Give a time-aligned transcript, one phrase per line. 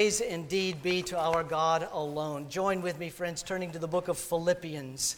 [0.00, 2.48] Praise indeed be to our God alone.
[2.48, 5.16] Join with me, friends, turning to the book of Philippians.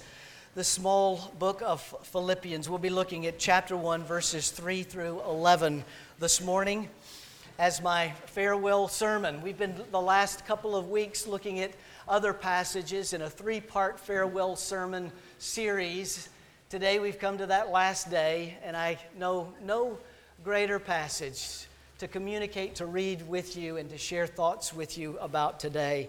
[0.55, 2.67] The small book of Philippians.
[2.67, 5.85] We'll be looking at chapter 1, verses 3 through 11
[6.19, 6.89] this morning
[7.59, 9.43] as my farewell sermon.
[9.43, 11.73] We've been the last couple of weeks looking at
[12.09, 16.31] other passages in a three part farewell sermon series.
[16.71, 19.99] Today we've come to that last day, and I know no
[20.43, 21.67] greater passage
[22.01, 26.09] to communicate, to read with you, and to share thoughts with you about today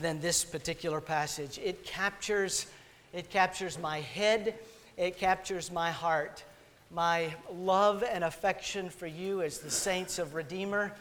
[0.00, 1.58] than this particular passage.
[1.58, 2.66] It captures,
[3.12, 4.54] it captures my head,
[4.96, 6.44] it captures my heart,
[6.92, 10.92] my love and affection for you as the saints of Redeemer,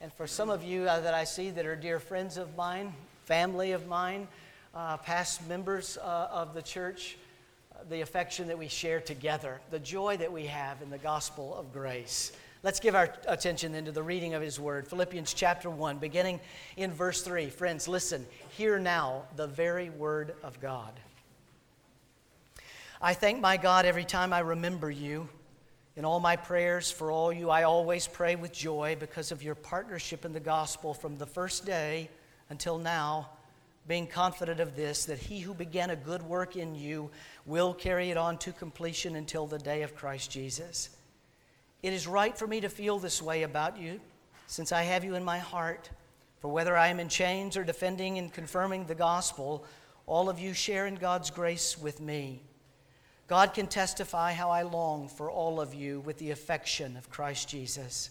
[0.00, 2.92] and for some of you uh, that I see that are dear friends of mine,
[3.24, 4.26] family of mine,
[4.74, 7.16] uh, past members uh, of the church.
[7.72, 11.54] Uh, the affection that we share together, the joy that we have in the gospel
[11.56, 12.32] of grace.
[12.66, 14.88] Let's give our attention then to the reading of his word.
[14.88, 16.40] Philippians chapter 1, beginning
[16.76, 17.48] in verse 3.
[17.48, 20.90] Friends, listen, hear now the very word of God.
[23.00, 25.28] I thank my God every time I remember you.
[25.94, 29.54] In all my prayers for all you, I always pray with joy because of your
[29.54, 32.10] partnership in the gospel from the first day
[32.50, 33.28] until now,
[33.86, 37.12] being confident of this, that he who began a good work in you
[37.44, 40.95] will carry it on to completion until the day of Christ Jesus.
[41.86, 44.00] It is right for me to feel this way about you,
[44.48, 45.88] since I have you in my heart.
[46.40, 49.64] For whether I am in chains or defending and confirming the gospel,
[50.04, 52.42] all of you share in God's grace with me.
[53.28, 57.48] God can testify how I long for all of you with the affection of Christ
[57.48, 58.10] Jesus.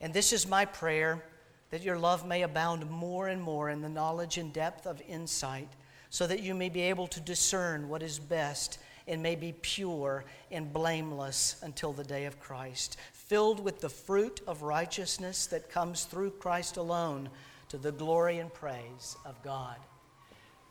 [0.00, 1.24] And this is my prayer
[1.70, 5.70] that your love may abound more and more in the knowledge and depth of insight,
[6.08, 10.24] so that you may be able to discern what is best and may be pure
[10.50, 16.04] and blameless until the day of Christ, filled with the fruit of righteousness that comes
[16.04, 17.28] through Christ alone
[17.68, 19.76] to the glory and praise of God.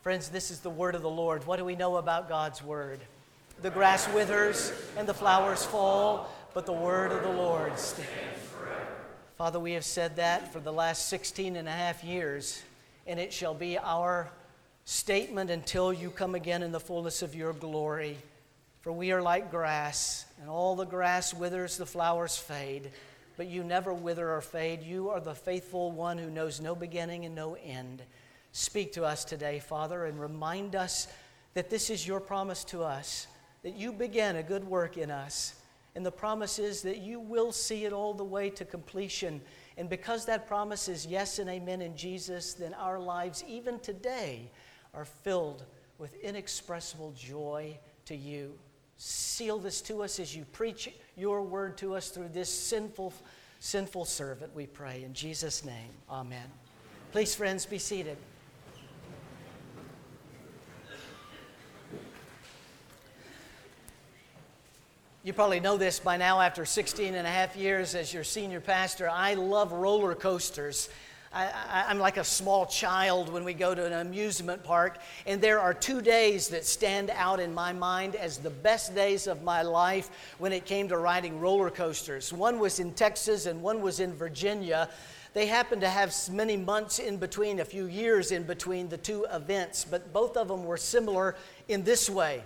[0.02, 1.46] Friends, this is the word of the Lord.
[1.46, 3.00] What do we know about God's word?
[3.62, 8.10] The grass withers and the flowers fall, but the word of the Lord stands
[8.52, 8.88] forever.
[9.38, 12.64] Father, we have said that for the last 16 and a half years,
[13.05, 14.32] and it shall be our
[14.86, 18.17] statement until you come again in the fullness of your glory.
[18.81, 22.89] For we are like grass, and all the grass withers, the flowers fade,
[23.37, 24.81] but you never wither or fade.
[24.81, 28.02] You are the faithful one who knows no beginning and no end.
[28.53, 31.08] Speak to us today, Father, and remind us
[31.53, 33.27] that this is your promise to us,
[33.61, 35.53] that you began a good work in us.
[35.95, 39.42] And the promise is that you will see it all the way to completion.
[39.77, 44.49] And because that promise is yes and amen in Jesus, then our lives, even today,
[44.93, 45.65] are filled
[45.99, 48.58] with inexpressible joy to you.
[49.04, 53.12] Seal this to us as you preach your word to us through this sinful,
[53.60, 55.02] sinful servant, we pray.
[55.04, 56.45] In Jesus' name, amen.
[57.11, 58.16] Please, friends, be seated.
[65.23, 68.61] You probably know this by now after 16 and a half years as your senior
[68.61, 69.10] pastor.
[69.10, 70.90] I love roller coasters.
[71.33, 75.61] I, am like a small child when we go to an amusement park, and there
[75.61, 79.61] are two days that stand out in my mind as the best days of my
[79.61, 80.09] life
[80.39, 82.33] when it came to riding roller coasters.
[82.33, 84.89] One was in Texas, and one was in Virginia.
[85.33, 89.25] They happened to have many months in between, a few years in between the two
[89.31, 91.37] events, but both of them were similar
[91.69, 92.43] in this way.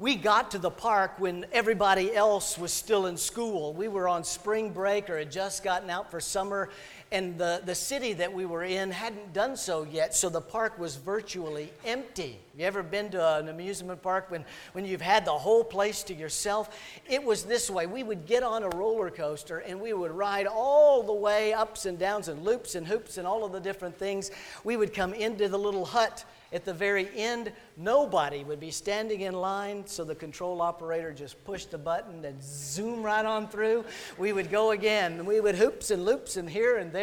[0.00, 3.72] We got to the park when everybody else was still in school.
[3.72, 6.70] We were on spring break or had just gotten out for summer,
[7.12, 10.78] and the, the city that we were in hadn't done so yet, so the park
[10.78, 12.40] was virtually empty.
[12.56, 16.14] You ever been to an amusement park when, when you've had the whole place to
[16.14, 16.74] yourself?
[17.06, 17.86] It was this way.
[17.86, 21.84] We would get on a roller coaster and we would ride all the way ups
[21.84, 24.30] and downs and loops and hoops and all of the different things.
[24.64, 29.22] We would come into the little hut at the very end, nobody would be standing
[29.22, 33.86] in line, so the control operator just pushed a button and zoom right on through.
[34.18, 35.24] We would go again.
[35.24, 37.01] We would hoops and loops and here and there,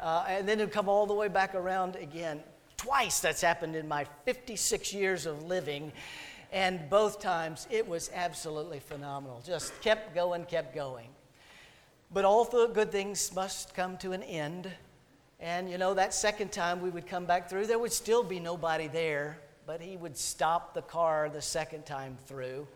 [0.00, 2.42] uh, and then it'd come all the way back around again.
[2.76, 5.92] Twice that's happened in my 56 years of living.
[6.52, 9.42] And both times it was absolutely phenomenal.
[9.44, 11.08] Just kept going, kept going.
[12.12, 14.70] But all the good things must come to an end.
[15.40, 18.38] And you know, that second time we would come back through, there would still be
[18.38, 22.66] nobody there, but he would stop the car the second time through.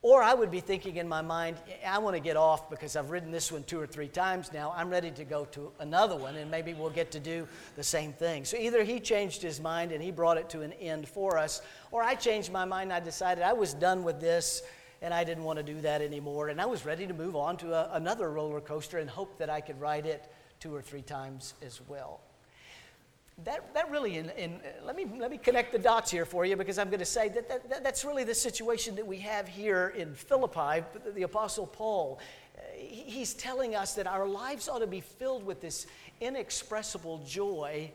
[0.00, 3.10] Or I would be thinking in my mind, I want to get off because I've
[3.10, 4.72] ridden this one two or three times now.
[4.76, 8.12] I'm ready to go to another one, and maybe we'll get to do the same
[8.12, 8.44] thing.
[8.44, 11.62] So either he changed his mind and he brought it to an end for us,
[11.90, 14.62] or I changed my mind I decided I was done with this
[15.02, 16.48] and I didn't want to do that anymore.
[16.48, 19.50] And I was ready to move on to a, another roller coaster and hope that
[19.50, 20.30] I could ride it
[20.60, 22.20] two or three times as well.
[23.44, 26.44] That, that really, in, in, uh, let, me, let me connect the dots here for
[26.44, 29.18] you because I'm going to say that, that, that that's really the situation that we
[29.18, 32.18] have here in Philippi, the Apostle Paul.
[32.56, 35.86] Uh, he's telling us that our lives ought to be filled with this
[36.20, 37.92] inexpressible joy,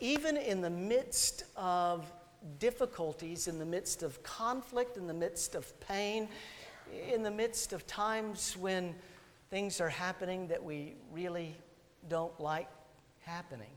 [0.00, 2.12] even in the midst of
[2.58, 6.28] difficulties, in the midst of conflict, in the midst of pain,
[7.10, 8.94] in the midst of times when
[9.48, 11.56] things are happening that we really
[12.08, 12.68] don't like
[13.24, 13.70] happening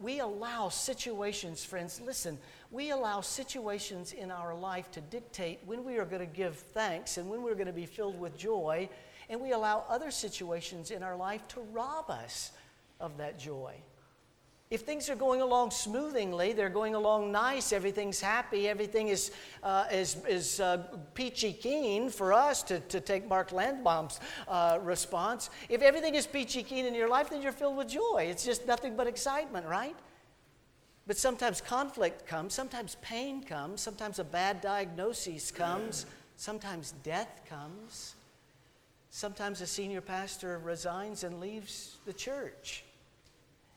[0.00, 2.38] we allow situations, friends, listen,
[2.70, 7.16] we allow situations in our life to dictate when we are going to give thanks
[7.16, 8.88] and when we're going to be filled with joy,
[9.28, 12.52] and we allow other situations in our life to rob us
[13.00, 13.74] of that joy.
[14.70, 19.30] If things are going along smoothly, they're going along nice, everything's happy, everything is,
[19.62, 20.78] uh, is, is uh,
[21.14, 25.50] peachy keen for us to, to take Mark Landbaum's uh, response.
[25.68, 28.26] If everything is peachy keen in your life, then you're filled with joy.
[28.28, 29.96] It's just nothing but excitement, right?
[31.06, 36.06] But sometimes conflict comes, sometimes pain comes, sometimes a bad diagnosis comes,
[36.36, 38.14] sometimes death comes.
[39.10, 42.82] Sometimes a senior pastor resigns and leaves the church.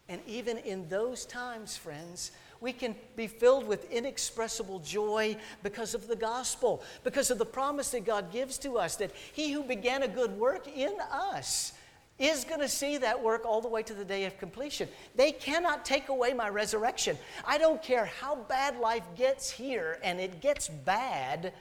[0.09, 2.31] And even in those times, friends,
[2.61, 7.91] we can be filled with inexpressible joy because of the gospel, because of the promise
[7.91, 11.73] that God gives to us that He who began a good work in us
[12.19, 14.89] is going to see that work all the way to the day of completion.
[15.15, 17.17] They cannot take away my resurrection.
[17.45, 21.53] I don't care how bad life gets here, and it gets bad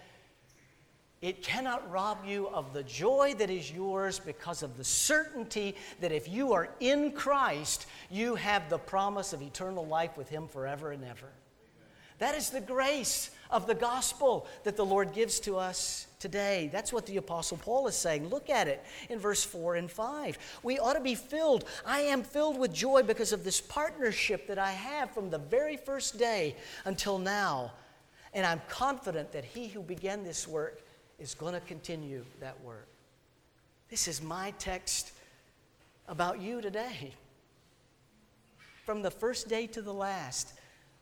[1.22, 6.12] it cannot rob you of the joy that is yours because of the certainty that
[6.12, 10.92] if you are in Christ, you have the promise of eternal life with Him forever
[10.92, 11.28] and ever.
[12.18, 16.68] That is the grace of the gospel that the Lord gives to us today.
[16.72, 18.28] That's what the Apostle Paul is saying.
[18.28, 20.38] Look at it in verse 4 and 5.
[20.62, 21.64] We ought to be filled.
[21.84, 25.76] I am filled with joy because of this partnership that I have from the very
[25.76, 27.72] first day until now.
[28.32, 30.82] And I'm confident that He who began this work
[31.18, 32.86] is going to continue that work.
[33.88, 35.12] This is my text
[36.08, 37.12] about you today.
[38.84, 40.52] From the first day to the last,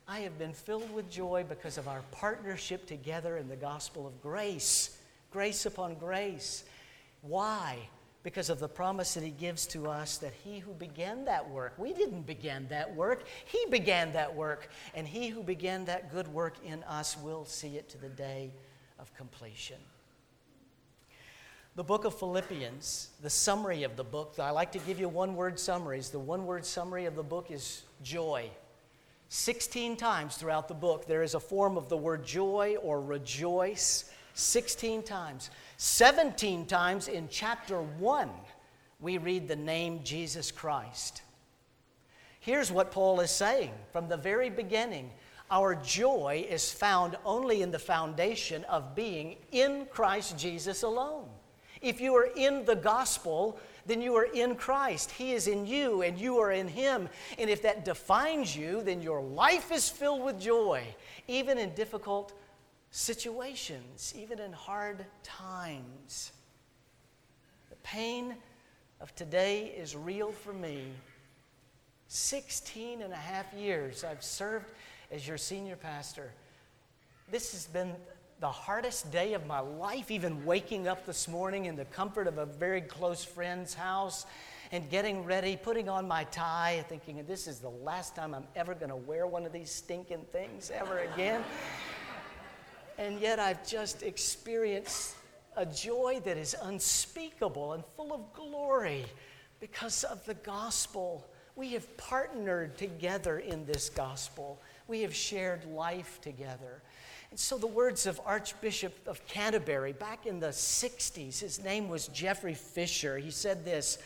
[0.07, 4.21] I have been filled with joy because of our partnership together in the gospel of
[4.21, 4.97] grace,
[5.31, 6.63] grace upon grace.
[7.21, 7.77] Why?
[8.23, 11.73] Because of the promise that he gives to us that he who began that work,
[11.77, 16.27] we didn't begin that work, he began that work, and he who began that good
[16.27, 18.51] work in us will see it to the day
[18.99, 19.77] of completion.
[21.75, 25.35] The book of Philippians, the summary of the book, I like to give you one
[25.35, 26.09] word summaries.
[26.09, 28.49] The one word summary of the book is joy.
[29.27, 34.09] 16 times throughout the book, there is a form of the word joy or rejoice.
[34.35, 35.49] 16 times.
[35.75, 38.29] 17 times in chapter 1,
[39.01, 41.23] we read the name Jesus Christ.
[42.39, 45.11] Here's what Paul is saying from the very beginning
[45.51, 51.27] our joy is found only in the foundation of being in Christ Jesus alone.
[51.85, 55.11] If you are in the gospel, then you are in Christ.
[55.11, 57.07] He is in you and you are in Him.
[57.37, 60.83] And if that defines you, then your life is filled with joy,
[61.27, 62.33] even in difficult
[62.89, 66.31] situations, even in hard times.
[67.69, 68.33] The pain
[68.99, 70.87] of today is real for me.
[72.07, 74.65] 16 and a half years I've served
[75.11, 76.31] as your senior pastor.
[77.29, 77.91] This has been
[78.45, 82.37] the hardest day of my life, even waking up this morning in the comfort of
[82.37, 84.27] a very close friend's house
[84.71, 88.75] and getting ready, putting on my tie, thinking, this is the last time I'm ever
[88.75, 91.43] going to wear one of these stinking things ever again.
[92.99, 95.15] and yet I've just experienced
[95.57, 99.07] a joy that is unspeakable and full of glory
[99.59, 101.25] because of the gospel.
[101.55, 104.61] We have partnered together in this gospel.
[104.87, 106.83] We have shared life together.
[107.35, 112.07] And so, the words of Archbishop of Canterbury back in the 60s, his name was
[112.07, 113.97] Geoffrey Fisher, he said this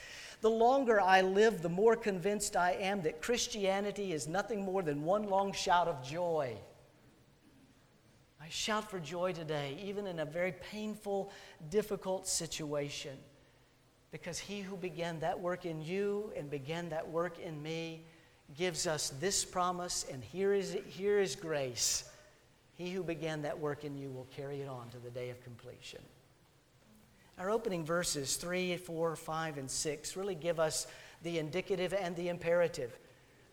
[0.42, 5.04] The longer I live, the more convinced I am that Christianity is nothing more than
[5.04, 6.58] one long shout of joy.
[8.42, 11.32] I shout for joy today, even in a very painful,
[11.70, 13.16] difficult situation,
[14.12, 18.06] because he who began that work in you and began that work in me
[18.58, 22.09] gives us this promise, and here is, here is grace
[22.80, 25.44] he who began that work in you will carry it on to the day of
[25.44, 26.00] completion.
[27.38, 30.88] Our opening verses 3, 4, 5, and 6 really give us
[31.22, 32.98] the indicative and the imperative.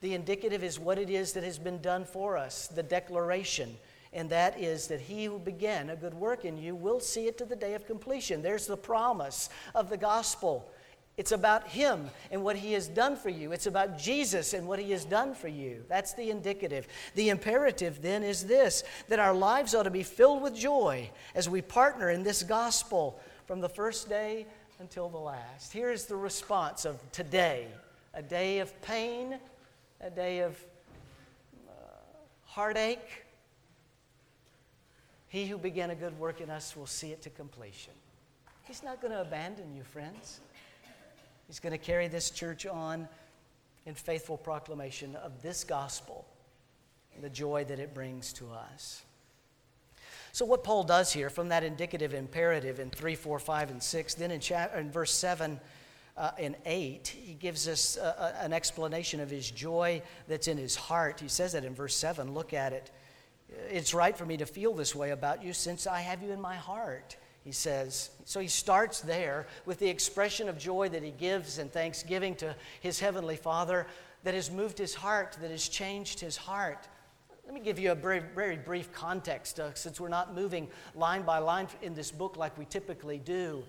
[0.01, 3.77] The indicative is what it is that has been done for us, the declaration,
[4.13, 7.37] and that is that he who began a good work in you will see it
[7.39, 8.43] to the day of completion.
[8.43, 10.71] There's the promise of the gospel.
[11.17, 13.53] It's about Him and what He has done for you.
[13.53, 15.83] It's about Jesus and what He has done for you.
[15.89, 16.87] That's the indicative.
[17.15, 21.49] The imperative then is this that our lives ought to be filled with joy as
[21.49, 24.47] we partner in this gospel from the first day
[24.79, 25.73] until the last.
[25.73, 27.69] Here is the response of today
[28.13, 29.39] a day of pain,
[30.01, 30.59] a day of
[31.69, 31.73] uh,
[32.47, 33.25] heartache.
[35.29, 37.93] He who began a good work in us will see it to completion.
[38.63, 40.41] He's not going to abandon you, friends.
[41.47, 43.09] He's going to carry this church on
[43.87, 46.27] in faithful proclamation of this gospel
[47.15, 49.03] and the joy that it brings to us.
[50.33, 54.15] So, what Paul does here from that indicative imperative in 3, 4, 5, and 6,
[54.15, 55.59] then in, chapter, in verse 7
[56.17, 60.77] uh, and 8, he gives us uh, an explanation of his joy that's in his
[60.77, 61.21] heart.
[61.21, 62.35] He says that in verse 7.
[62.35, 62.91] Look at it.
[63.71, 66.41] It's right for me to feel this way about you since I have you in
[66.41, 68.11] my heart he says.
[68.25, 72.57] So he starts there with the expression of joy that he gives and thanksgiving to
[72.81, 73.87] his heavenly Father
[74.25, 76.89] that has moved his heart, that has changed his heart.
[77.45, 81.23] Let me give you a very, very brief context uh, since we're not moving line
[81.23, 83.63] by line in this book like we typically do.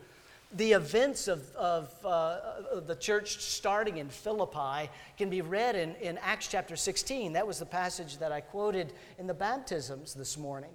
[0.53, 6.17] The events of, of uh, the church starting in Philippi can be read in, in
[6.24, 7.34] Acts chapter 16.
[7.34, 10.72] That was the passage that I quoted in the baptisms this morning.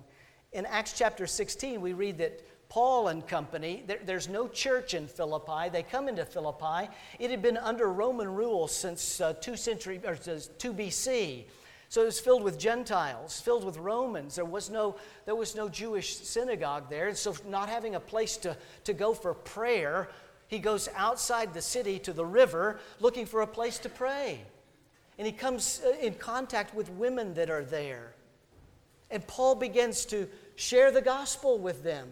[0.52, 5.06] In Acts chapter 16, we read that Paul and company, there, there's no church in
[5.06, 5.68] Philippi.
[5.70, 6.88] They come into Philippi.
[7.18, 11.44] It had been under Roman rule since uh, 2 century or 2 BC.
[11.90, 14.36] So it was filled with Gentiles, filled with Romans.
[14.36, 17.08] There was no, there was no Jewish synagogue there.
[17.08, 20.08] And so, not having a place to, to go for prayer,
[20.46, 24.40] he goes outside the city to the river looking for a place to pray.
[25.18, 28.14] And he comes uh, in contact with women that are there.
[29.10, 30.26] And Paul begins to
[30.56, 32.08] share the gospel with them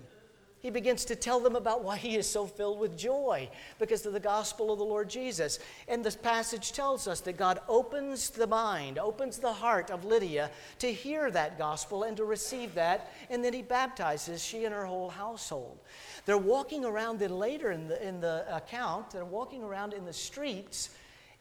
[0.60, 3.48] he begins to tell them about why he is so filled with joy
[3.78, 5.58] because of the gospel of the Lord Jesus.
[5.88, 10.50] And this passage tells us that God opens the mind, opens the heart of Lydia
[10.78, 14.84] to hear that gospel and to receive that, and then he baptizes she and her
[14.84, 15.78] whole household.
[16.26, 20.12] They're walking around then later in the, in the account, they're walking around in the
[20.12, 20.90] streets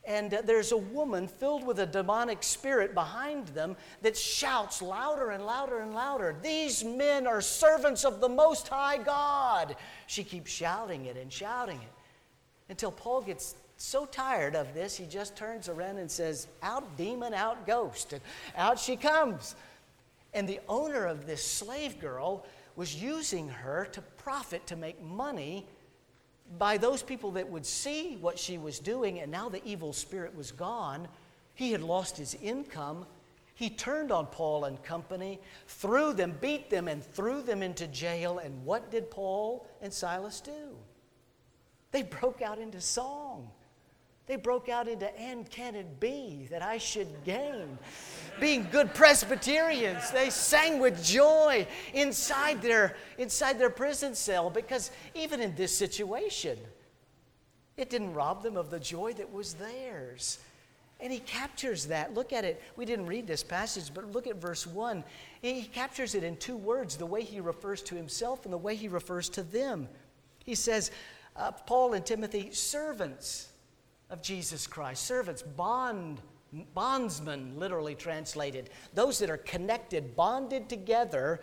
[0.06, 5.46] and there's a woman filled with a demonic spirit behind them that shouts louder and
[5.46, 9.76] louder and louder, These men are servants of the Most High God.
[10.08, 11.94] She keeps shouting it and shouting it
[12.70, 17.34] until Paul gets so tired of this, he just turns around and says, Out demon,
[17.34, 18.14] out ghost.
[18.14, 18.22] And
[18.56, 19.56] out she comes.
[20.34, 25.66] And the owner of this slave girl was using her to profit, to make money
[26.58, 30.36] by those people that would see what she was doing, and now the evil spirit
[30.36, 31.08] was gone,
[31.54, 33.06] he had lost his income.
[33.54, 38.40] He turned on Paul and company, threw them, beat them, and threw them into jail.
[38.40, 40.76] And what did Paul and Silas do?
[41.92, 43.52] They broke out into song.
[44.30, 47.80] They broke out into, and can it be that I should gain?
[48.40, 55.42] Being good Presbyterians, they sang with joy inside their, inside their prison cell because even
[55.42, 56.60] in this situation,
[57.76, 60.38] it didn't rob them of the joy that was theirs.
[61.00, 62.14] And he captures that.
[62.14, 62.62] Look at it.
[62.76, 65.04] We didn't read this passage, but look at verse 1.
[65.42, 68.76] He captures it in two words the way he refers to himself and the way
[68.76, 69.90] he refers to them.
[70.46, 70.92] He says,
[71.36, 73.49] uh, Paul and Timothy, servants
[74.10, 75.06] of Jesus Christ.
[75.06, 76.22] Servants, bond,
[76.74, 78.70] bondsmen, literally translated.
[78.94, 81.40] Those that are connected, bonded together.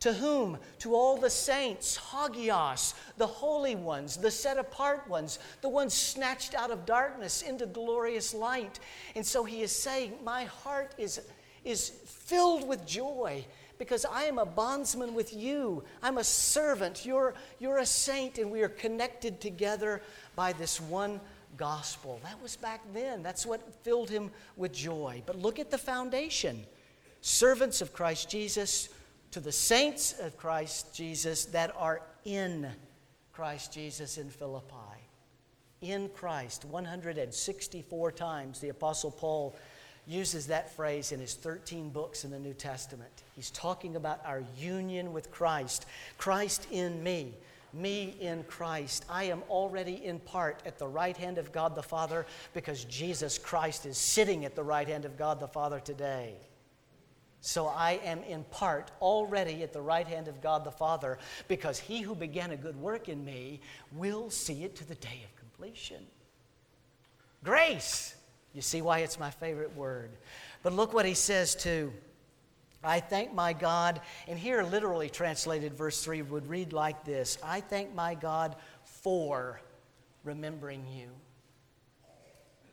[0.00, 0.58] To whom?
[0.78, 6.54] To all the saints, Hagios, the holy ones, the set apart ones, the ones snatched
[6.54, 8.78] out of darkness into glorious light.
[9.16, 11.20] And so he is saying, My heart is,
[11.64, 13.44] is filled with joy
[13.78, 15.82] because I am a bondsman with you.
[16.00, 17.04] I'm a servant.
[17.04, 20.02] You're, you're a saint, and we are connected together
[20.36, 21.20] by this one
[21.58, 22.20] gospel.
[22.22, 23.22] That was back then.
[23.22, 25.22] That's what filled him with joy.
[25.26, 26.64] But look at the foundation
[27.20, 28.88] servants of Christ Jesus
[29.32, 32.68] to the saints of Christ Jesus that are in
[33.32, 34.74] Christ Jesus in Philippi.
[35.80, 36.64] In Christ.
[36.64, 39.54] 164 times the Apostle Paul
[40.06, 43.10] uses that phrase in his 13 books in the New Testament.
[43.36, 45.86] He's talking about our union with Christ.
[46.16, 47.34] Christ in me
[47.72, 49.04] me in Christ.
[49.08, 53.38] I am already in part at the right hand of God the Father because Jesus
[53.38, 56.34] Christ is sitting at the right hand of God the Father today.
[57.40, 61.78] So I am in part already at the right hand of God the Father because
[61.78, 63.60] he who began a good work in me
[63.92, 66.04] will see it to the day of completion.
[67.44, 68.14] Grace.
[68.54, 70.10] You see why it's my favorite word.
[70.62, 71.92] But look what he says too.
[72.82, 77.60] I thank my God, and here literally translated, verse 3 would read like this I
[77.60, 79.60] thank my God for
[80.24, 81.08] remembering you.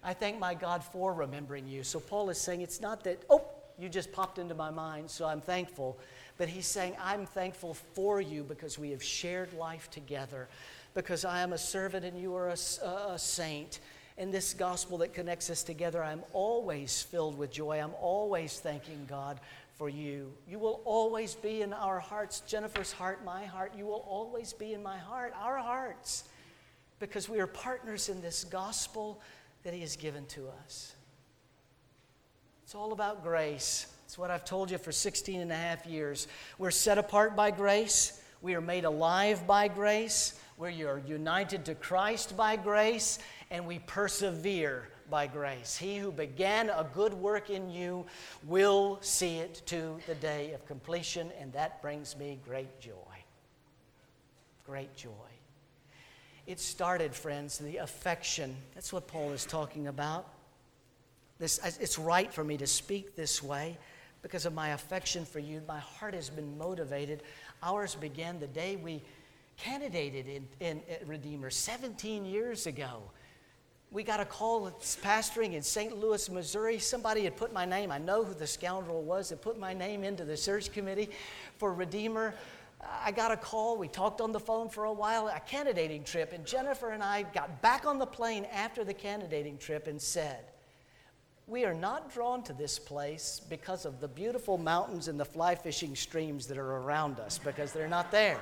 [0.04, 1.84] I thank my God for remembering you.
[1.84, 3.44] So Paul is saying it's not that, oh,
[3.80, 5.98] you just popped into my mind, so I'm thankful.
[6.38, 10.48] But he's saying, I'm thankful for you because we have shared life together,
[10.94, 13.80] because I am a servant and you are a, a saint.
[14.18, 17.82] In this gospel that connects us together, I'm always filled with joy.
[17.82, 19.40] I'm always thanking God
[19.78, 20.32] for you.
[20.48, 22.42] You will always be in our hearts.
[22.42, 23.74] Jennifer's heart, my heart.
[23.78, 26.24] You will always be in my heart, our hearts,
[27.00, 29.22] because we are partners in this gospel
[29.64, 30.96] that He has given to us.
[32.64, 33.88] It's all about grace.
[34.06, 36.28] It's what I've told you for 16 and a half years.
[36.58, 41.76] We're set apart by grace, we are made alive by grace, we are united to
[41.76, 43.20] Christ by grace,
[43.52, 45.78] and we persevere by grace.
[45.78, 48.06] He who began a good work in you
[48.46, 52.92] will see it to the day of completion, and that brings me great joy.
[54.66, 55.10] Great joy.
[56.48, 58.56] It started, friends, the affection.
[58.76, 60.28] That's what Paul is talking about.
[61.40, 63.78] This, it's right for me to speak this way
[64.22, 65.62] because of my affection for you.
[65.68, 67.24] My heart has been motivated.
[67.62, 69.02] Ours began the day we
[69.58, 73.04] candidated in, in, Redeemer 17 years ago.
[73.96, 74.70] We got a call
[75.02, 75.98] pastoring in St.
[75.98, 76.80] Louis, Missouri.
[76.80, 80.04] Somebody had put my name, I know who the scoundrel was, that put my name
[80.04, 81.10] into the search committee
[81.60, 82.36] for Redeemer.
[83.02, 83.78] I got a call.
[83.78, 87.24] We talked on the phone for a while, a candidating trip, and Jennifer and I
[87.24, 90.44] got back on the plane after the candidating trip and said,
[91.48, 95.56] we are not drawn to this place because of the beautiful mountains and the fly
[95.56, 98.42] fishing streams that are around us, because they're not there.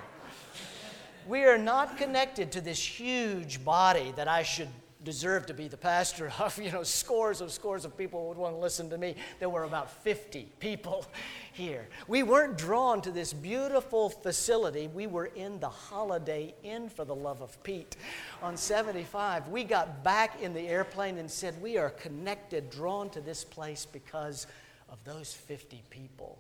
[1.28, 4.70] We are not connected to this huge body that I should
[5.04, 6.58] deserve to be the pastor of.
[6.60, 9.16] You know, scores of scores of people would want to listen to me.
[9.40, 11.06] There were about 50 people
[11.54, 11.88] here.
[12.08, 14.88] We weren't drawn to this beautiful facility.
[14.88, 17.96] We were in the Holiday Inn for the love of Pete
[18.42, 19.48] on 75.
[19.50, 23.86] We got back in the airplane and said, We are connected, drawn to this place
[23.86, 24.48] because
[24.90, 26.38] of those 50 people.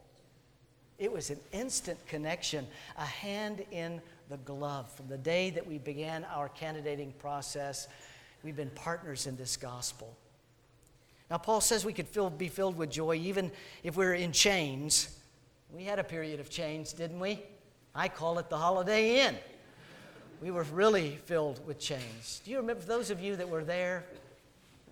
[1.00, 4.92] It was an instant connection, a hand in the glove.
[4.92, 7.88] From the day that we began our candidating process,
[8.44, 10.16] we've been partners in this gospel.
[11.30, 13.52] Now, Paul says we could be filled with joy even
[13.84, 15.18] if we're in chains.
[15.74, 17.42] We had a period of chains, didn't we?
[17.96, 19.36] I call it the Holiday Inn.
[20.42, 22.42] We were really filled with chains.
[22.44, 24.04] Do you remember those of you that were there?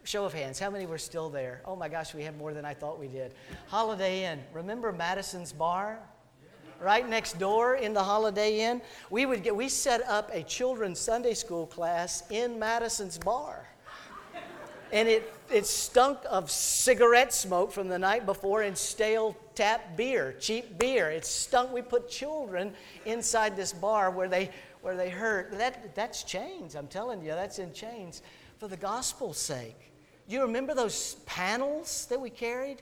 [0.03, 1.61] Show of hands, how many were still there?
[1.65, 3.33] Oh my gosh, we have more than I thought we did.
[3.67, 4.39] Holiday Inn.
[4.53, 5.99] Remember Madison's Bar?
[6.81, 8.81] Right next door in the Holiday Inn?
[9.09, 13.67] We would get we set up a children's Sunday school class in Madison's Bar
[14.91, 20.35] and it, it stunk of cigarette smoke from the night before and stale tap beer,
[20.39, 21.09] cheap beer.
[21.09, 21.71] It stunk.
[21.71, 22.73] We put children
[23.05, 24.49] inside this bar where they,
[24.81, 25.57] where they hurt.
[25.57, 28.21] That, that's chains, I'm telling you, that's in chains
[28.57, 29.91] for the gospel's sake.
[30.27, 32.81] You remember those panels that we carried?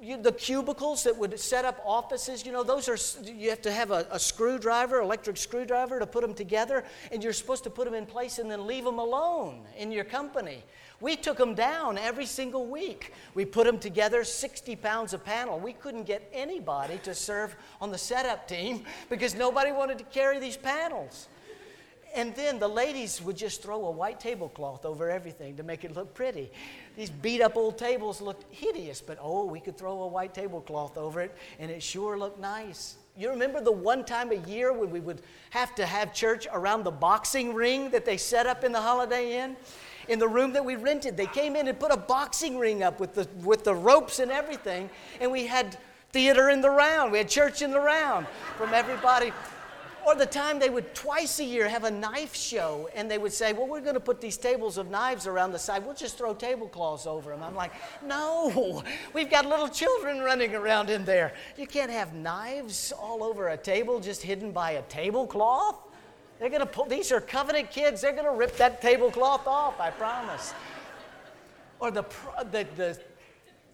[0.00, 3.72] You, the cubicles that would set up offices, you know, those are, you have to
[3.72, 7.86] have a, a, screwdriver, electric screwdriver to put them together, and you're supposed to put
[7.86, 10.62] them in place and then leave them alone in your company.
[11.00, 13.14] We took them down every single week.
[13.34, 15.58] We put them together, 60 pounds a panel.
[15.58, 20.38] We couldn't get anybody to serve on the setup team because nobody wanted to carry
[20.38, 21.28] these panels.
[22.16, 25.94] And then the ladies would just throw a white tablecloth over everything to make it
[25.94, 26.50] look pretty.
[26.96, 30.96] These beat up old tables looked hideous, but oh, we could throw a white tablecloth
[30.96, 32.96] over it and it sure looked nice.
[33.18, 36.84] You remember the one time a year when we would have to have church around
[36.84, 39.56] the boxing ring that they set up in the Holiday Inn?
[40.08, 41.16] in the room that we rented.
[41.16, 44.30] They came in and put a boxing ring up with the, with the ropes and
[44.30, 44.88] everything,
[45.20, 45.76] and we had
[46.12, 47.10] theater in the round.
[47.10, 49.32] We had church in the round from everybody.
[50.06, 53.32] Or the time they would twice a year have a knife show, and they would
[53.32, 55.84] say, Well, we're going to put these tables of knives around the side.
[55.84, 57.42] We'll just throw tablecloths over them.
[57.42, 57.72] I'm like,
[58.06, 61.34] No, we've got little children running around in there.
[61.58, 65.74] You can't have knives all over a table just hidden by a tablecloth.
[66.38, 68.00] They're going to pull, these are covenant kids.
[68.00, 70.54] They're going to rip that tablecloth off, I promise.
[71.80, 72.04] Or the,
[72.52, 73.00] the, the,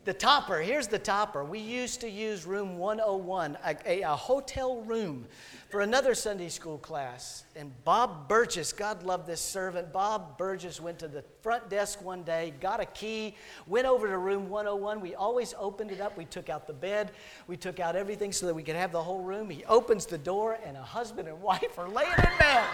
[0.05, 0.59] the topper.
[0.59, 1.45] Here's the topper.
[1.45, 5.27] We used to use room 101, a, a, a hotel room
[5.69, 7.45] for another Sunday school class.
[7.55, 12.25] And Bob Burgess, God love this servant, Bob Burgess went to the front desk one
[12.25, 13.37] day, got a key,
[13.69, 15.01] went over to room 101.
[15.01, 16.17] We always opened it up.
[16.17, 17.13] We took out the bed,
[17.47, 19.49] we took out everything so that we could have the whole room.
[19.51, 22.65] He opens the door, and a husband and wife are laying in bed.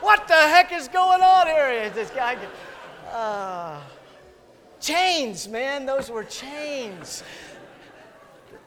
[0.00, 1.90] what the heck is going on here?
[1.90, 2.38] This guy.
[3.12, 3.78] Uh,
[4.80, 7.22] chains, man, those were chains.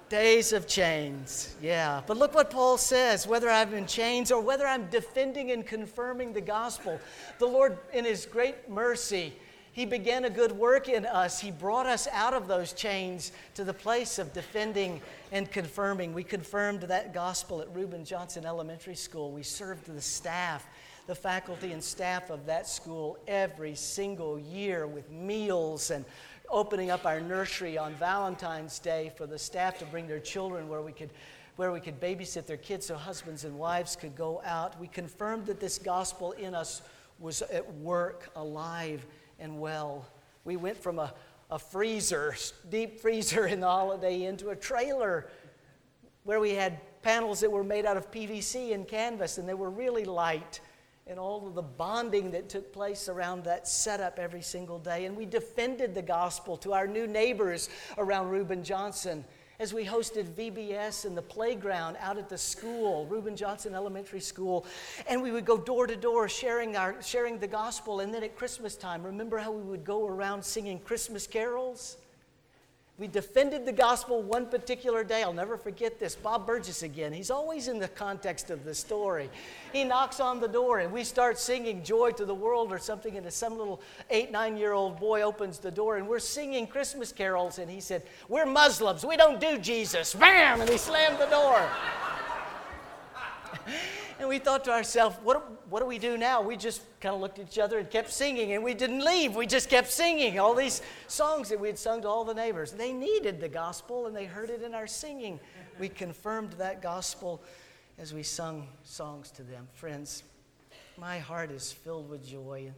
[0.10, 2.02] Days of chains, yeah.
[2.08, 6.34] But look what Paul says whether I'm in chains or whether I'm defending and confirming
[6.34, 7.00] the gospel,
[7.38, 9.34] the Lord, in His great mercy,
[9.72, 11.40] He began a good work in us.
[11.40, 15.00] He brought us out of those chains to the place of defending
[15.32, 16.16] and confirming.
[16.16, 19.32] We confirmed that gospel at Reuben Johnson Elementary School.
[19.32, 20.66] We served the staff,
[21.10, 26.06] the faculty and staff of that school every single year with meals and
[26.52, 30.84] opening up our nursery on Valentine's Day for the staff to bring their children where
[30.84, 31.10] we could
[31.56, 34.80] where we could babysit their kids so husbands and wives could go out.
[34.80, 36.84] We confirmed that this gospel in us
[37.18, 39.04] was at work, alive
[39.40, 40.06] and well.
[40.46, 41.12] We went from a,
[41.50, 42.36] a freezer,
[42.70, 45.28] deep freezer in the Holiday Inn, to a trailer
[46.24, 49.72] where we had panels that were made out of PVC and canvas, and they were
[49.72, 50.60] really light
[51.10, 55.06] and all of the bonding that took place around that setup every single day.
[55.06, 57.68] And we defended the gospel to our new neighbors
[57.98, 59.26] around Reuben Johnson
[59.60, 64.66] as we hosted VBS in the playground out at the school, Reuben Johnson Elementary School,
[65.10, 68.00] and we would go door to door sharing, sharing the gospel.
[68.00, 71.98] And then at Christmas time, remember how we would go around singing Christmas carols?
[73.00, 75.24] We defended the gospel one particular day.
[75.24, 76.16] I'll never forget this.
[76.16, 77.14] Bob Burgess again.
[77.14, 79.30] He's always in the context of the story.
[79.72, 83.16] He knocks on the door and we start singing Joy to the World or something.
[83.16, 87.14] And some little eight, nine year old boy opens the door and we're singing Christmas
[87.14, 87.58] carols.
[87.58, 89.06] And he said, We're Muslims.
[89.06, 90.14] We don't do Jesus.
[90.14, 90.60] Bam!
[90.60, 91.66] And he slammed the door.
[94.20, 96.42] And we thought to ourselves, what, what do we do now?
[96.42, 99.34] We just kind of looked at each other and kept singing, and we didn't leave.
[99.34, 102.74] We just kept singing all these songs that we had sung to all the neighbors.
[102.74, 105.40] They needed the gospel, and they heard it in our singing.
[105.80, 107.42] We confirmed that gospel
[107.98, 109.70] as we sung songs to them.
[109.74, 110.24] Friends,
[110.98, 112.74] my heart is filled with joy.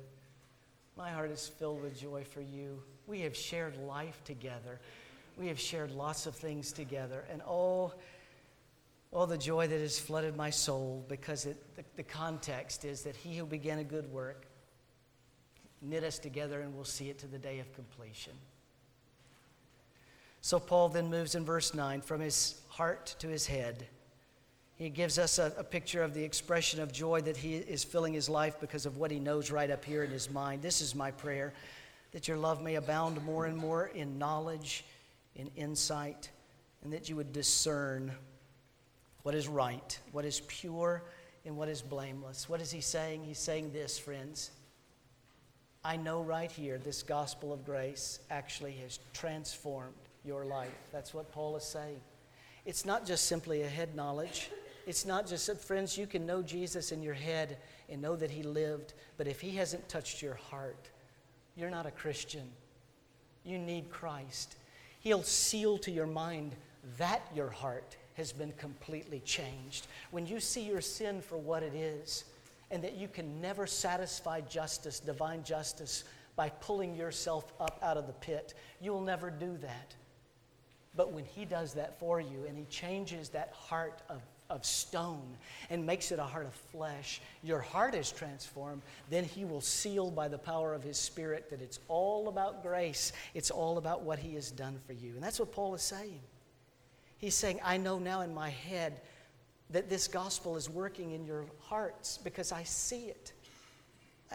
[0.95, 2.83] My heart is filled with joy for you.
[3.07, 4.79] We have shared life together.
[5.37, 7.25] We have shared lots of things together.
[7.31, 7.93] And oh,
[9.13, 13.15] Oh, the joy that has flooded my soul because it, the, the context is that
[13.15, 14.45] he who began a good work
[15.81, 18.33] knit us together and we'll see it to the day of completion.
[20.39, 23.85] So Paul then moves in verse 9 from his heart to his head.
[24.75, 28.13] He gives us a, a, picture of the expression of joy that he is filling
[28.13, 30.63] his life because of what he knows right up here in his mind.
[30.63, 31.53] This is my prayer
[32.11, 34.83] that your love may abound more and more in knowledge,
[35.35, 36.29] in insight,
[36.83, 38.11] and that you would discern
[39.23, 41.03] what is right, what is pure,
[41.45, 42.47] and what is blameless.
[42.49, 43.23] What is he saying?
[43.23, 44.51] He's saying this, friends.
[45.83, 50.69] I know right here this gospel of grace actually has transformed your life.
[50.91, 51.99] That's what Paul is saying.
[52.65, 54.51] It's not just simply a head knowledge.
[54.85, 57.57] It's not just that, friends, you can know Jesus in your head
[57.89, 60.89] and know that he lived, but if he hasn't touched your heart,
[61.55, 62.47] you're not a Christian.
[63.43, 64.55] You need Christ.
[64.99, 66.55] He'll seal to your mind
[66.97, 69.87] that your heart has been completely changed.
[70.11, 72.25] When you see your sin for what it is,
[72.71, 78.07] and that you can never satisfy justice, divine justice, by pulling yourself up out of
[78.07, 79.93] the pit, you'll never do that.
[80.95, 85.37] But when He does that for you and He changes that heart of, of stone
[85.69, 90.09] and makes it a heart of flesh, your heart is transformed, then He will seal
[90.09, 94.19] by the power of His Spirit that it's all about grace, it's all about what
[94.19, 95.13] He has done for you.
[95.13, 96.21] And that's what Paul is saying.
[97.21, 98.99] He's saying, I know now in my head
[99.69, 103.31] that this gospel is working in your hearts because I see it.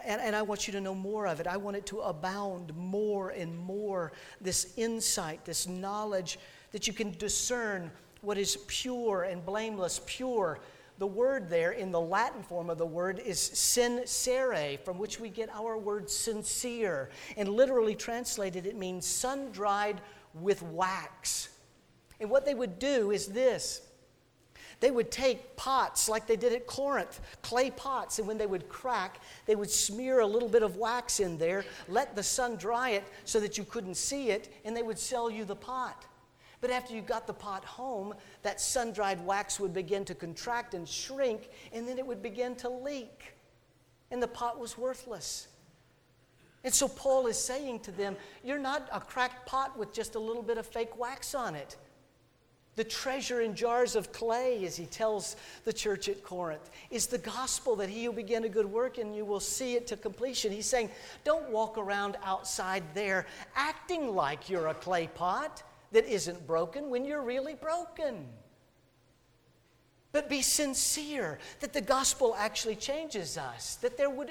[0.04, 1.46] And, and, I want you to know more of it.
[1.46, 4.12] I want it to abound more and more.
[4.40, 6.38] This insight, this knowledge
[6.72, 10.00] that you can discern what is pure and blameless.
[10.06, 10.60] Pure.
[10.98, 15.28] The word there in the Latin form of the word is sincere, from which we
[15.28, 17.10] get our word sincere.
[17.36, 20.00] And literally translated, it means sun dried
[20.34, 21.48] with wax.
[22.20, 23.82] And what they would do is this
[24.80, 28.68] they would take pots like they did at Corinth, clay pots, and when they would
[28.68, 32.90] crack, they would smear a little bit of wax in there, let the sun dry
[32.90, 36.04] it so that you couldn't see it, and they would sell you the pot.
[36.60, 40.74] But after you got the pot home, that sun dried wax would begin to contract
[40.74, 43.34] and shrink, and then it would begin to leak,
[44.10, 45.48] and the pot was worthless.
[46.64, 50.18] And so Paul is saying to them, You're not a cracked pot with just a
[50.18, 51.76] little bit of fake wax on it
[52.76, 57.18] the treasure in jars of clay, as he tells the church at Corinth, is the
[57.18, 60.52] gospel that he who began a good work and you will see it to completion.
[60.52, 60.90] He's saying,
[61.24, 65.62] don't walk around outside there acting like you're a clay pot
[65.92, 68.26] that isn't broken when you're really broken.
[70.12, 74.30] But be sincere that the gospel actually changes us, that there would.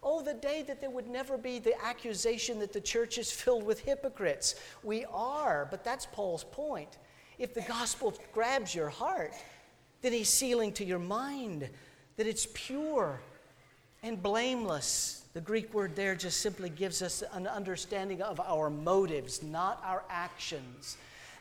[0.00, 3.64] Oh, the day that there would never be the accusation that the church is filled
[3.64, 4.54] with hypocrites.
[4.84, 6.98] We are, but that's Paul's point
[7.38, 9.32] if the gospel grabs your heart,
[10.02, 11.68] then he's sealing to your mind
[12.16, 13.20] that it's pure
[14.02, 15.24] and blameless.
[15.34, 20.04] The Greek word there just simply gives us an understanding of our motives, not our
[20.08, 20.96] actions.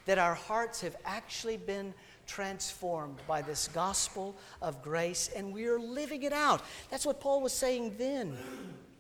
[0.06, 1.94] That our hearts have actually been
[2.26, 6.62] transformed by this gospel of grace and we are living it out.
[6.90, 8.38] That's what Paul was saying then.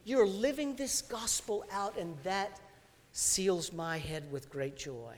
[0.07, 2.62] You're living this gospel out, and that
[3.12, 5.17] seals my head with great joy.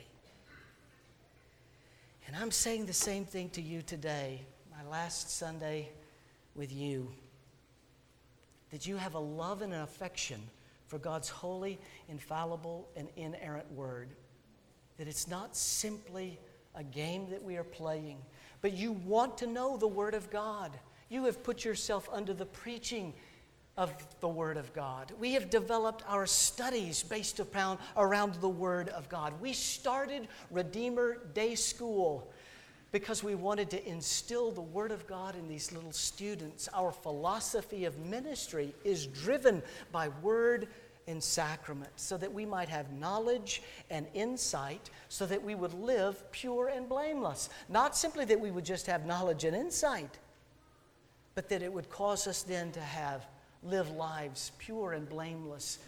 [2.29, 5.89] And I'm saying the same thing to you today, my last Sunday
[6.53, 7.11] with you.
[8.69, 10.39] That you have a love and an affection
[10.85, 14.09] for God's holy, infallible, and inerrant word.
[14.99, 16.39] That it's not simply
[16.75, 18.19] a game that we are playing,
[18.61, 20.77] but you want to know the Word of God.
[21.09, 23.15] You have put yourself under the preaching
[23.79, 25.13] of the Word of God.
[25.21, 29.33] We have developed our studies based upon, around the Word of God.
[29.39, 32.29] We started Redeemer Day School
[32.91, 36.67] because we wanted to instill the Word of God in these little students.
[36.73, 39.63] Our philosophy of ministry is driven
[39.93, 40.67] by Word
[41.07, 46.29] and sacrament so that we might have knowledge and insight so that we would live
[46.33, 47.49] pure and blameless.
[47.69, 50.17] Not simply that we would just have knowledge and insight,
[51.33, 53.25] but that it would cause us then to have
[53.63, 55.79] live lives pure and blameless.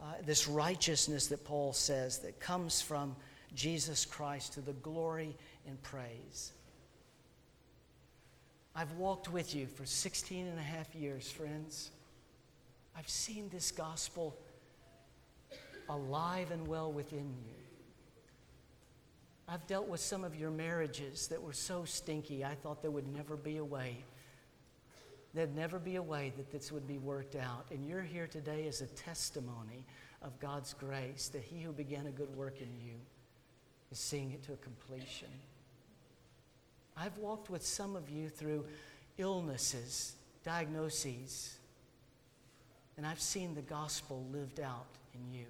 [0.00, 3.16] Uh, this righteousness that Paul says that comes from
[3.54, 5.34] Jesus Christ to the glory
[5.66, 6.52] and praise.
[8.76, 11.90] I've walked with you for 16 and a half years, friends.
[12.96, 14.36] I've seen this gospel
[15.88, 17.54] alive and well within you.
[19.48, 23.08] I've dealt with some of your marriages that were so stinky, I thought there would
[23.12, 24.04] never be a way
[25.38, 27.66] There'd never be a way that this would be worked out.
[27.70, 29.84] And you're here today as a testimony
[30.20, 32.94] of God's grace that He who began a good work in you
[33.92, 35.28] is seeing it to a completion.
[36.96, 38.64] I've walked with some of you through
[39.16, 41.56] illnesses, diagnoses,
[42.96, 45.46] and I've seen the gospel lived out in you.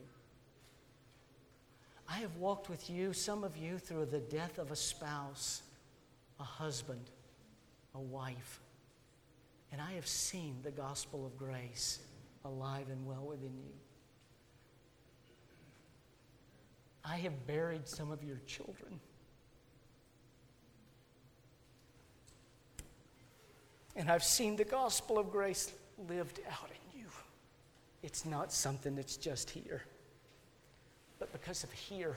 [2.06, 5.62] I have walked with you, some of you, through the death of a spouse,
[6.38, 7.08] a husband,
[7.94, 8.60] a wife
[9.72, 12.00] and I have seen the gospel of grace
[12.44, 13.74] alive and well within you.
[17.04, 19.00] I have buried some of your children.
[23.96, 25.72] And I've seen the gospel of grace
[26.08, 27.06] lived out in you.
[28.02, 29.82] It's not something that's just here,
[31.18, 32.14] but because of here,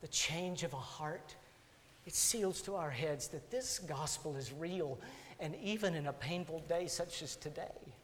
[0.00, 1.34] the change of a heart,
[2.06, 4.98] it seals to our heads that this gospel is real
[5.40, 7.94] and even in a painful day such as today,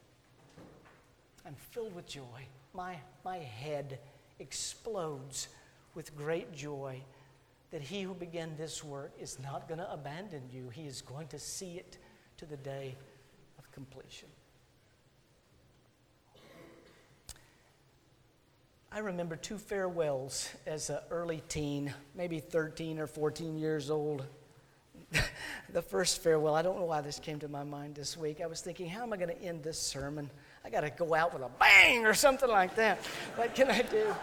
[1.45, 2.47] I'm filled with joy.
[2.73, 3.99] My, my head
[4.39, 5.47] explodes
[5.95, 7.01] with great joy
[7.71, 10.69] that he who began this work is not going to abandon you.
[10.69, 11.97] He is going to see it
[12.37, 12.95] to the day
[13.57, 14.29] of completion.
[18.91, 24.23] I remember two farewells as an early teen, maybe 13 or 14 years old
[25.73, 28.41] the first farewell, I don't know why this came to my mind this week.
[28.41, 30.29] I was thinking, how am I going to end this sermon?
[30.65, 32.99] I got to go out with a bang or something like that.
[33.35, 34.13] What can I do?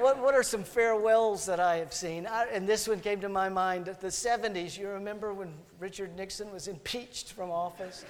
[0.00, 2.26] What, what are some farewells that I have seen?
[2.26, 4.78] I, and this one came to my mind the 70s.
[4.78, 8.04] You remember when Richard Nixon was impeached from office?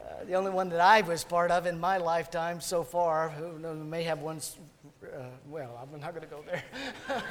[0.00, 3.58] Uh, the only one that I was part of in my lifetime so far, who
[3.74, 4.40] may have one,
[5.04, 6.64] uh, well, I'm not going to go there.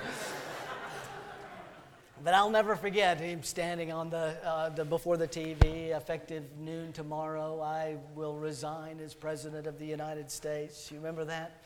[2.24, 6.94] But I'll never forget him standing on the, uh, the before the TV, effective noon
[6.94, 7.60] tomorrow.
[7.60, 10.90] I will resign as president of the United States.
[10.90, 11.62] You remember that?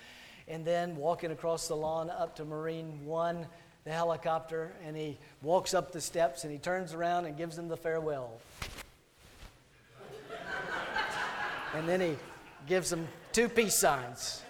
[0.47, 3.45] And then walking across the lawn up to Marine One,
[3.83, 7.67] the helicopter, and he walks up the steps and he turns around and gives them
[7.67, 8.41] the farewell.
[11.75, 12.15] and then he
[12.65, 14.41] gives them two peace signs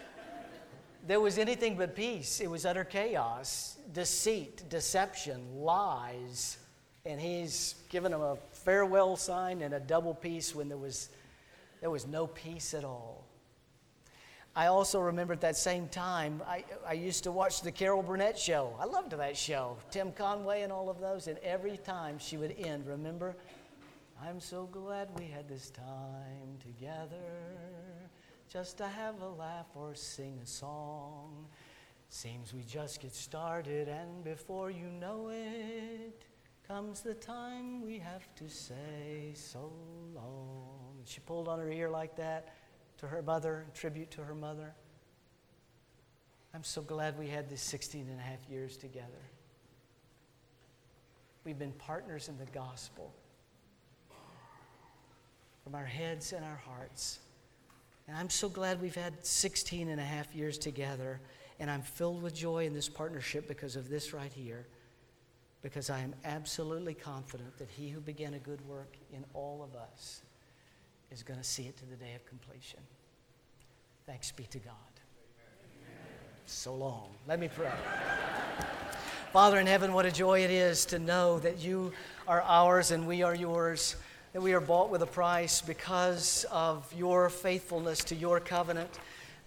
[1.08, 2.42] there was anything but peace.
[2.42, 6.58] It was utter chaos, deceit, deception, lies.
[7.06, 11.10] And he's given them a farewell sign and a double peace when there was,
[11.80, 13.24] there was no peace at all.
[14.54, 18.38] I also remember at that same time, I, I used to watch the Carol Burnett
[18.38, 18.76] show.
[18.80, 21.28] I loved that show, Tim Conway and all of those.
[21.28, 23.38] And every time she would end, remember,
[24.22, 27.22] I'm so glad we had this time together
[28.50, 31.48] just to have a laugh or sing a song.
[32.10, 36.24] Seems we just get started, and before you know it,
[36.68, 39.72] comes the time we have to say so
[40.16, 40.96] long.
[41.06, 42.56] She pulled on her ear like that
[43.00, 44.74] to her mother, tribute to her mother.
[46.54, 49.32] I'm so glad we had this 16 and a half years together.
[51.44, 53.14] We've been partners in the gospel
[55.64, 57.20] from our heads and our hearts.
[58.08, 61.20] And I'm so glad we've had 16 and a half years together.
[61.60, 64.68] And I'm filled with joy in this partnership because of this right here.
[65.62, 69.80] Because I am absolutely confident that he who began a good work in all of
[69.80, 70.22] us
[71.12, 72.80] is going to see it to the day of completion.
[74.06, 74.74] Thanks be to God.
[76.46, 77.10] So long.
[77.28, 77.72] Let me pray.
[79.34, 81.92] Father in heaven, what a joy it is to know that you
[82.28, 83.98] are ours and we are yours
[84.38, 89.00] that we are bought with a price because of your faithfulness to your covenant,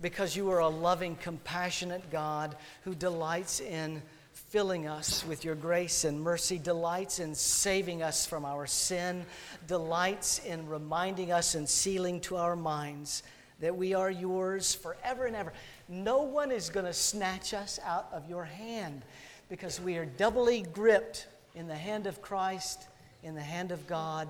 [0.03, 6.03] because you are a loving, compassionate God who delights in filling us with your grace
[6.03, 9.25] and mercy, delights in saving us from our sin,
[9.69, 13.23] delights in reminding us and sealing to our minds
[13.61, 15.53] that we are yours forever and ever.
[15.89, 19.03] No one is going to snatch us out of your hand
[19.49, 22.89] because we are doubly gripped in the hand of Christ,
[23.23, 24.27] in the hand of God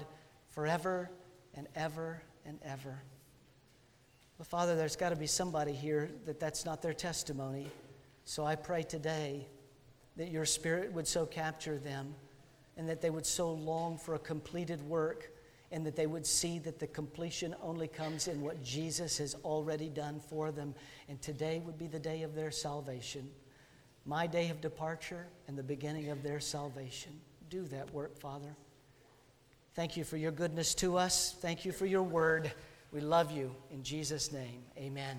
[0.60, 1.08] forever
[1.54, 3.00] and ever and ever.
[4.36, 7.68] Well, Father, there's got to be somebody here that that's not their testimony.
[8.26, 9.46] So I pray today
[10.18, 12.14] that your Spirit would so capture them
[12.76, 15.30] and that they would so long for a completed work
[15.72, 19.88] and that they would see that the completion only comes in what Jesus has already
[19.88, 20.74] done for them.
[21.08, 23.30] And today would be the day of their salvation,
[24.04, 27.18] my day of departure and the beginning of their salvation.
[27.48, 28.54] Do that work, Father.
[29.74, 31.36] Thank you for your goodness to us.
[31.40, 32.52] Thank you for your word.
[32.92, 33.54] We love you.
[33.70, 35.16] In Jesus' name, amen.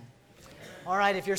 [0.85, 1.37] All right, if you're